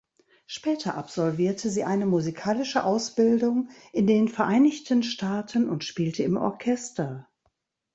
Später 0.47 0.95
absolvierte 0.95 1.69
sie 1.69 1.83
eine 1.83 2.07
musikalische 2.07 2.85
Ausbildung 2.85 3.69
in 3.93 4.07
den 4.07 4.29
Vereinigten 4.29 5.03
Staaten 5.03 5.69
und 5.69 5.83
spielte 5.83 6.23
im 6.23 6.37
Orchester. 6.37 7.27